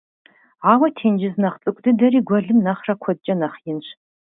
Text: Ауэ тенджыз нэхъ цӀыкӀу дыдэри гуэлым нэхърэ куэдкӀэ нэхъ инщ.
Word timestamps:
Ауэ 0.71 0.87
тенджыз 0.97 1.35
нэхъ 1.41 1.57
цӀыкӀу 1.61 1.81
дыдэри 1.83 2.19
гуэлым 2.27 2.59
нэхърэ 2.65 2.93
куэдкӀэ 3.01 3.33
нэхъ 3.39 3.59
инщ. 3.71 3.87